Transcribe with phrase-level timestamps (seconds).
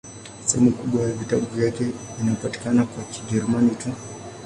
[0.45, 1.85] Sehemu kubwa ya vitabu vyake
[2.21, 3.89] inapatikana kwa Kijerumani tu.